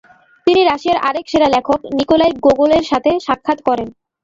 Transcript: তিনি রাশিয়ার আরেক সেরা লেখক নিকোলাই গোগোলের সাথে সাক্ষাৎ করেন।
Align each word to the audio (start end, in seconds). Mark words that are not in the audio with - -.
তিনি 0.47 0.61
রাশিয়ার 0.63 0.99
আরেক 1.07 1.25
সেরা 1.31 1.47
লেখক 1.55 1.79
নিকোলাই 1.97 2.31
গোগোলের 2.45 2.83
সাথে 2.91 3.11
সাক্ষাৎ 3.27 3.59
করেন। 3.67 3.87